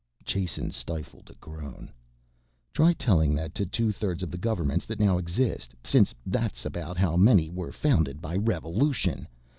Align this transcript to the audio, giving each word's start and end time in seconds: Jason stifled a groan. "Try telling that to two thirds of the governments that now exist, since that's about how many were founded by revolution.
Jason 0.25 0.71
stifled 0.71 1.29
a 1.29 1.35
groan. 1.35 1.91
"Try 2.73 2.93
telling 2.93 3.35
that 3.35 3.53
to 3.53 3.67
two 3.67 3.91
thirds 3.91 4.23
of 4.23 4.31
the 4.31 4.37
governments 4.39 4.87
that 4.87 4.99
now 4.99 5.19
exist, 5.19 5.75
since 5.83 6.15
that's 6.25 6.65
about 6.65 6.97
how 6.97 7.15
many 7.15 7.51
were 7.51 7.71
founded 7.71 8.19
by 8.19 8.35
revolution. 8.37 9.27